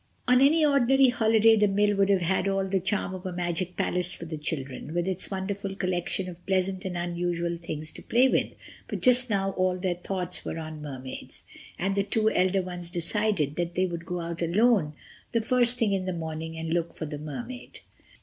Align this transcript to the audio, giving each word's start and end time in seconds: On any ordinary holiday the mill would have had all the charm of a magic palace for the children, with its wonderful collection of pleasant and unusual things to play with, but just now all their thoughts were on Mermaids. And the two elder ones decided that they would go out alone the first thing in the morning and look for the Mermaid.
On 0.27 0.41
any 0.41 0.65
ordinary 0.65 1.09
holiday 1.09 1.55
the 1.55 1.67
mill 1.67 1.95
would 1.95 2.09
have 2.09 2.23
had 2.23 2.47
all 2.47 2.67
the 2.67 2.79
charm 2.79 3.13
of 3.13 3.23
a 3.23 3.31
magic 3.31 3.77
palace 3.77 4.15
for 4.15 4.25
the 4.25 4.35
children, 4.35 4.95
with 4.95 5.05
its 5.07 5.29
wonderful 5.29 5.75
collection 5.75 6.27
of 6.27 6.43
pleasant 6.47 6.85
and 6.85 6.97
unusual 6.97 7.55
things 7.57 7.91
to 7.91 8.01
play 8.01 8.27
with, 8.27 8.47
but 8.87 9.03
just 9.03 9.29
now 9.29 9.51
all 9.51 9.77
their 9.77 9.93
thoughts 9.93 10.43
were 10.43 10.57
on 10.57 10.81
Mermaids. 10.81 11.43
And 11.77 11.93
the 11.93 12.01
two 12.01 12.31
elder 12.31 12.63
ones 12.63 12.89
decided 12.89 13.57
that 13.57 13.75
they 13.75 13.85
would 13.85 14.07
go 14.07 14.21
out 14.21 14.41
alone 14.41 14.93
the 15.33 15.41
first 15.43 15.77
thing 15.77 15.93
in 15.93 16.05
the 16.05 16.13
morning 16.13 16.57
and 16.57 16.73
look 16.73 16.93
for 16.95 17.05
the 17.05 17.19
Mermaid. 17.19 17.81